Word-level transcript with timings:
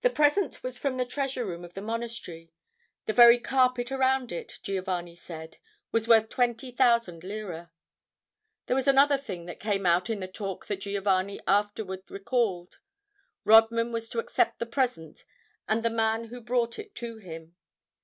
The 0.00 0.10
present 0.10 0.64
was 0.64 0.76
from 0.76 0.96
the 0.96 1.06
treasure 1.06 1.44
room 1.46 1.64
of 1.64 1.74
the 1.74 1.80
monastery; 1.80 2.50
the 3.06 3.12
very 3.12 3.38
carpet 3.38 3.92
around 3.92 4.32
it, 4.32 4.58
Giovanni 4.64 5.14
said, 5.14 5.58
was 5.92 6.08
worth 6.08 6.28
twenty 6.30 6.72
thousand 6.72 7.22
lire. 7.22 7.70
There 8.66 8.74
was 8.74 8.88
another 8.88 9.16
thing 9.16 9.46
that 9.46 9.60
came 9.60 9.86
out 9.86 10.10
in 10.10 10.18
the 10.18 10.26
talk 10.26 10.66
that 10.66 10.80
Giovanni 10.80 11.38
afterward 11.46 12.02
recalled. 12.10 12.80
Rodman 13.44 13.92
was 13.92 14.08
to 14.08 14.18
accept 14.18 14.58
the 14.58 14.66
present 14.66 15.24
and 15.68 15.84
the 15.84 15.90
man 15.90 16.24
who 16.24 16.40
brought 16.40 16.76
it 16.80 16.96
to 16.96 17.18
him. 17.18 17.54